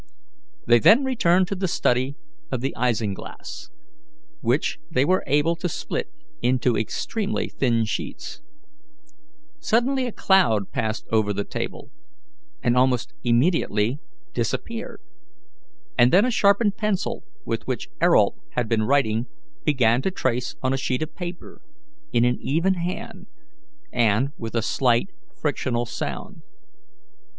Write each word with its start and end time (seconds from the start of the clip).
They 0.65 0.79
then 0.79 1.03
returned 1.03 1.47
to 1.49 1.55
the 1.55 1.67
study 1.67 2.15
of 2.51 2.61
the 2.61 2.75
isinglass, 2.75 3.69
which 4.39 4.79
they 4.89 5.05
were 5.05 5.23
able 5.27 5.55
to 5.57 5.69
split 5.69 6.09
into 6.41 6.75
extremely 6.75 7.47
thin 7.49 7.85
sheets. 7.85 8.41
Suddenly 9.59 10.07
a 10.07 10.11
cloud 10.11 10.71
passed 10.71 11.05
over 11.11 11.31
the 11.33 11.43
table, 11.43 11.91
and 12.63 12.75
almost 12.75 13.13
immediately 13.23 13.99
disappeared, 14.33 15.01
and 15.99 16.11
then 16.11 16.25
a 16.25 16.31
sharpened 16.31 16.77
pencil 16.77 17.23
with 17.45 17.67
which 17.67 17.87
Ayrault 18.01 18.39
had 18.53 18.67
been 18.67 18.81
writing 18.81 19.27
began 19.63 20.01
to 20.01 20.09
trace 20.09 20.55
on 20.63 20.73
a 20.73 20.77
sheet 20.77 21.03
of 21.03 21.13
paper, 21.13 21.61
in 22.11 22.25
an 22.25 22.39
even 22.41 22.73
hand, 22.73 23.27
and 23.93 24.29
with 24.35 24.55
a 24.55 24.63
slight 24.63 25.11
frictional 25.39 25.85
sound. 25.85 26.41